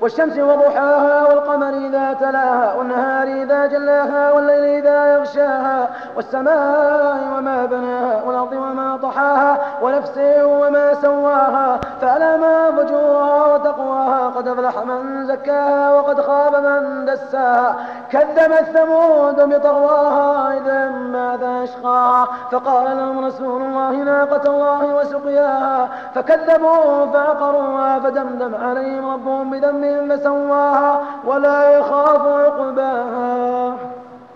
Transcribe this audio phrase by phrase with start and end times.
[0.00, 8.52] والشمس وضحاها والقمر إذا تلاها والنهار إذا جلاها والليل إذا يغشاها والسماء وما بناها والأرض
[8.52, 17.04] وما طحاها ونفس وما سواها فألما فجورها وتقواها قد أفلح من زكاها وقد خاب من
[17.04, 17.76] دساها
[18.10, 20.54] كذبت ثمود بطغواها
[21.64, 31.00] أشقاها فقال لهم رسول الله ناقة الله وسقياها فكذبوا فعقروها فدمدم عليهم ربهم بذنبهم فسواها
[31.24, 31.69] ولا